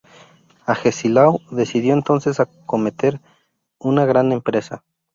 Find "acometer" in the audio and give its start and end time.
2.39-3.21